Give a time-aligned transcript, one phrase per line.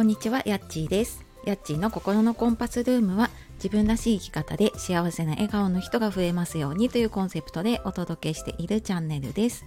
[0.00, 1.26] こんにちは、やっちーです。
[1.44, 9.66] やっちーの心のコンパスルームは自分らしい生き方で幸せな笑顔の人が増えますようにというコンセプトでお届けしているチャンネルです。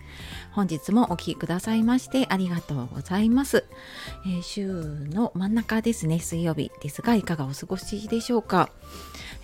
[0.52, 3.64] 本日もお聴きくださいましてありがとうございます。
[4.26, 8.72] えー週の真ん中ですね、水曜日ですがいかがお過ごしでしょうか？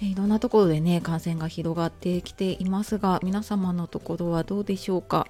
[0.02, 5.28] えーいろんなところでね、感染が広がってきていますが、皆様のところはどうでしょうか？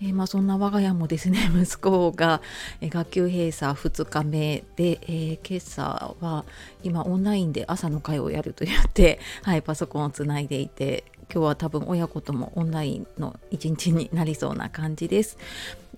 [0.00, 2.40] えーまあ、そんな我が家もですね 息子が、
[2.80, 6.44] 学級閉鎖2日目で、えー今朝は
[6.84, 15.36] 今オンラインで朝の会をやると言って、 はい、パソコンをつないでいて今日は多分親子ともオンラインの一日になりそうな感じです。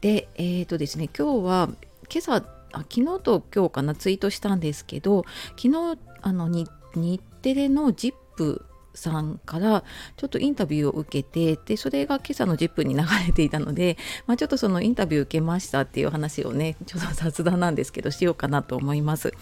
[0.00, 1.68] でえっ、とですね今日は
[2.10, 2.36] 今朝
[2.72, 5.24] あ昨日と今日かなツイートしたんですけど
[5.56, 8.62] 昨日あの日テレの ZIP
[8.94, 9.84] さんから
[10.16, 19.32] ちょっとインタビューを受けてでそれが今朝の10分に流れていたので、 まあ、ちょっとそのインタビュー受けましたっていう話をねちょっと雑談なんですけどしようかなと思います。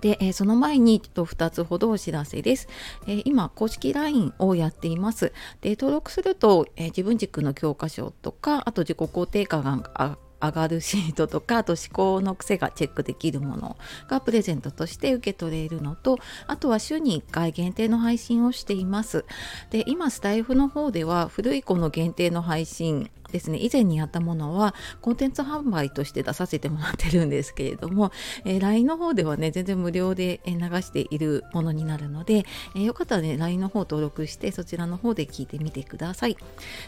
[0.00, 2.68] で、えその前にちょっと2つほどお知らせです。
[3.06, 5.32] え今、公式 LINE をやっています。
[5.60, 13.76] で、登録すると、え自分軸の教科書とか、あと自己肯定感が上がるシートとか、あと思考の癖がチェックできるもの
[14.08, 19.24] がプレゼントとして受け取れるのと、あとは週に1回限定の配信をしています。
[19.70, 28.10] で、今、スタイフの方では古い子の限定の配信ですね以前にやったものはコンテンツ販売として出させてもらってるんですけれども、
[28.44, 36.36] えー LINE の方ではね全然無料で流しているものになるので、えーよかったらね LINE の方登録してそちらの方で聞いてみてください。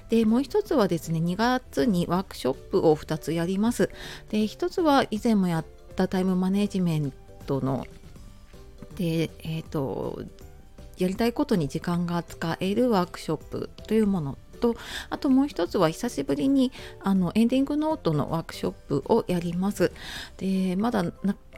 [0.08, 3.91] でもう一つはですね2月にワークショップを2つやります。
[4.30, 5.64] で一つは以前もやっ
[5.96, 7.12] たタイムマネジメン
[7.46, 7.86] トの
[8.96, 10.22] でえっ、と
[10.98, 14.77] やりたいことに時間が使えるワークショップというものと
[15.08, 16.72] あともう一つは久しぶりに
[17.03, 19.92] あのエンディングノートのワークショップをやります。
[20.36, 21.02] でまだ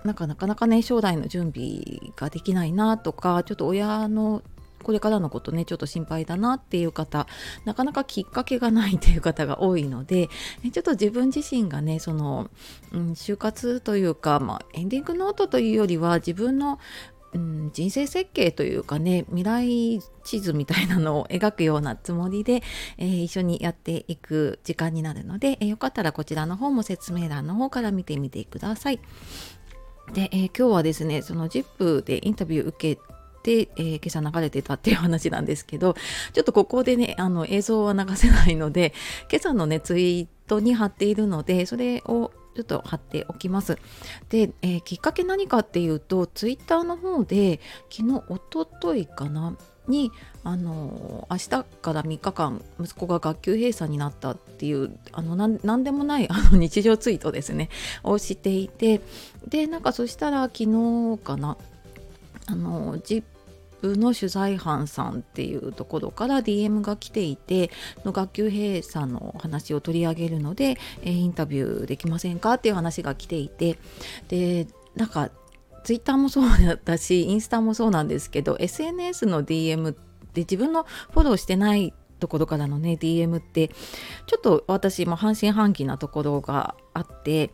[0.04, 1.82] なんかなかなかね将来の準備
[2.16, 4.42] ができないなとかちょっと親の
[4.82, 7.26] これからのことねちょっと心配だなっていう方
[7.64, 10.28] なかなかきっかけがないっていう方が多いので
[10.72, 12.50] ちょっと自分自身がねその、
[12.92, 16.78] うん、就活というか、まあ、エンディングノートというよりは自分の
[17.34, 22.62] うん、人生設計というかね未来地図みたいなのを描くようなつもりで、
[22.98, 29.00] えー一緒にやっていく時間になるので、えーよかったらこちらの方も説明欄の方から見てみてください。
[30.12, 33.00] で、えー今日はですねその ZIP でインタビュー受け
[33.42, 35.94] て、えー今朝流れてたっていう話なんですけど
[36.32, 38.92] ちょっとここでねあの映像は流せないので
[39.30, 43.78] 今朝のねツイートに貼っているのでそれをちょっと貼っておきます。
[44.28, 49.56] で、えーきっかけ何かっていうとツイッターの方で昨日おとといかな
[49.88, 50.12] に
[50.44, 57.68] あの明日から3日間息子が学級閉鎖になったっていうあのなんなんでもないあの日常ツイートですね
[58.04, 59.00] をしていて
[59.48, 61.56] でなんかそしたら昨日かな
[62.46, 63.24] あのー
[63.82, 67.70] の取材班さんっていうところから DM が来ていて
[68.04, 73.78] の学級閉鎖の話を取り上げるので、インタビューできませんかっていう話が来ていて
[74.28, 75.30] でなんか
[75.84, 83.68] ツイッターもそうだったしインスタもそうなんですけど SNS の DM って自分のフォローしてないところからのね DM って
[84.26, 87.50] ちょっと私も半信半疑なところがあって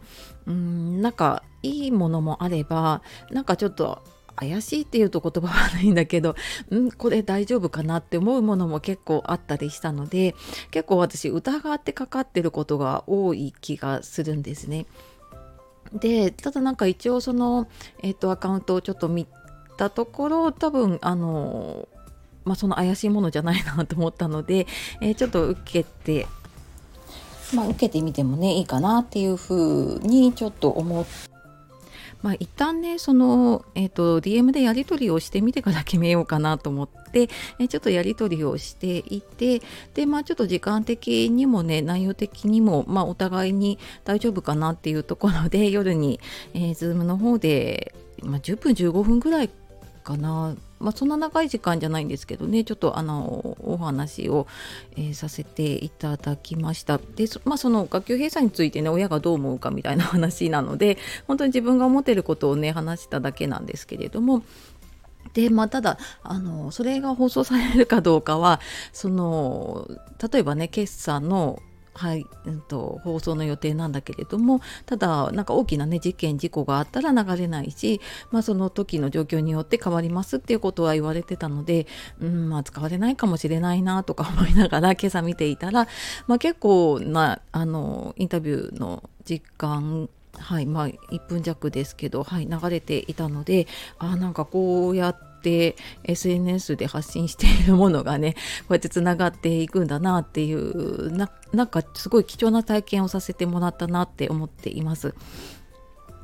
[0.46, 4.02] うんなんかいいものもあればなんかちょっと
[4.40, 6.36] 怪しいっていうと言葉はないんだけど
[6.74, 10.34] んこれ大丈夫かなって思うものも結構あったりしたので
[10.70, 14.86] 結構私疑ってかかってることが多い気がするんですね。
[15.92, 17.66] でただなんか一応その、
[18.02, 19.26] えっとアカウントをちょっと見
[19.78, 21.88] たところ多分あの
[22.44, 24.66] まあその怪しいものじゃないなと思ったので、
[25.00, 26.26] えーちょっと受けて
[27.54, 31.37] まあ受けてみてもねいいかなっていうふうにちょっと思って。
[32.22, 39.62] まあ一旦ねその、えー、と DM でやり取りをしてみてから決めようかなと思って、えちょっとやり取りをしていて
[39.94, 46.20] でまあちょっと時間的にもね内容的にも、まあ、お互いに大丈夫かなっていうところで夜に、
[46.54, 49.50] えー、Zoom の方で、まあ、10分15分ぐらい
[50.02, 54.46] かな、まあ、そんな長い時間じゃないんですけどねちょっとあのお話を、
[54.96, 56.98] えーさせていただきました。
[56.98, 60.96] で,、まあ、その学級閉鎖についてね親がどう思うかみたいな話なので
[61.26, 64.42] 本当に自分が思ってることをね話しただけなんですけれども。
[65.34, 68.60] でまあ、ただあのそれが放送されるかどうかは
[68.92, 69.86] その
[70.32, 71.62] 例えばね決算の
[71.98, 78.00] はい、うん、と放送の予定なんだけれどもただなんか大きなね事件事故があったら流れないし、
[78.30, 81.88] まあ、その時の状況によって変わりますっていうことは言われてたので、
[82.20, 85.88] うんまあ、使われないかもしれないなとか思いながら今朝見ていたら、
[86.28, 90.08] まあ、結構なあのインタビューの時間
[90.38, 93.66] はいまあ、1分弱ですけど、はい、流れていたので
[93.98, 95.27] あなんかこうやって
[96.04, 105.14] SNS で発信しているものがねこうやってつながっていくんだなっていうななんかすごい貴重な体験をさせてもらったなって思っています。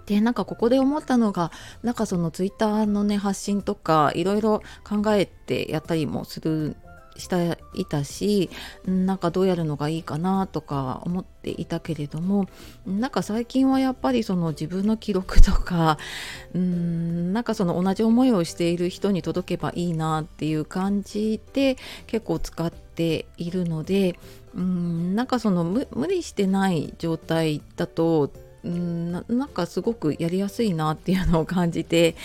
[0.06, 1.50] でなんかここで思ったのが
[1.82, 6.76] なんかそのツイッターのね発信とかいろいろ考えてやったりもする
[7.16, 8.50] していたし
[8.86, 12.46] なんかどうやるのがいいかなとか思っていたけれども
[12.86, 15.98] なんか最近はやっぱりその自分の記録とか
[16.54, 21.76] うんなんかその同じ思いをしている人に届けばいいなっていう感じで
[22.06, 24.18] 結構使っているので
[24.54, 28.30] うんなんかその無理してない状態だと
[28.64, 32.16] うんなんかすごくやりやすいなっていうのを感じて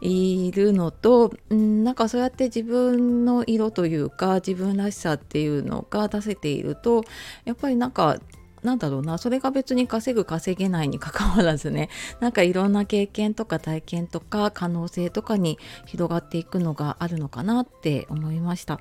[0.00, 7.04] いるのとんなんかそうやって自分の色というか自分らしさっていうのが出せていると
[7.46, 8.18] やっぱりなんか
[8.62, 11.88] なんだろうなそれが別に稼ぐ稼げないにかかわらずね
[12.20, 18.80] なんかいろんな経験とか体験とか可能性とかに広がっていくのがあるのかなって思いました。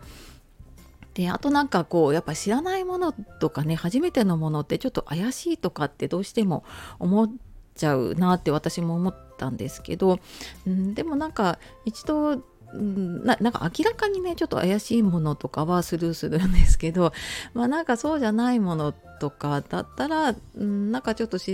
[1.18, 6.64] であとなんかこうやっぱ知らないものとかね初めてのものってちょっと怪しいとかってどうしても
[7.00, 7.32] 思っ
[7.74, 10.20] ちゃうなって私も思ったんですけど、
[10.68, 12.44] うん、でもなんか一度
[12.76, 17.14] ななんか明らかにねちょっと怪しいものとかはスルーするんですけど
[17.56, 21.46] まあなんかそうじゃないものとかだったら、ん、なんかちょっと調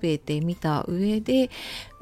[0.00, 1.50] べてみた上で、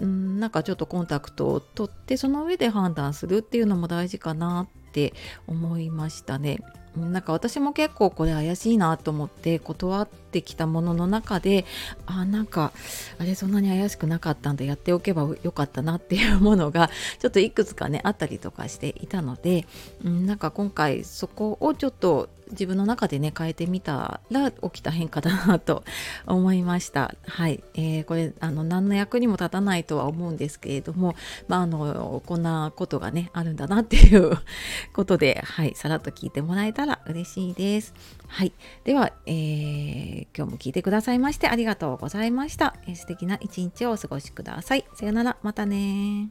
[0.06, 5.12] ん、なんかちょっとコンタクトを取ってその上で判断するっていうのも大事かなって
[5.46, 6.60] 思いましたね。
[6.96, 11.64] なんか私も結構これ怪しいなと思って断ってきたものの中で
[12.06, 12.72] あなんか
[13.18, 16.90] あれそんなに怪しくなかったんでやっておけばよかったなっていうものが
[17.20, 19.66] ちょっといくつかねあったりとかしていたので、
[20.04, 25.84] うん、なんか今回そこをちょっと自分の中でね変えてみたら起きた変化だなと
[26.26, 27.14] 思いました。
[27.26, 31.14] はい、えー、これあの何の役にも立たないとは思うんですけれども
[31.48, 34.38] まああのこんなことがねあるんだなっていう
[34.92, 37.94] ことではいさらっと聞いてもらえたら嬉しいです。
[38.32, 38.52] はい。
[38.84, 44.86] では、えー、今日も聞いてくださいましてありがとうございました、えー、素敵な一日をお過ごしください。
[44.94, 45.36] さよなら。
[45.42, 46.30] またね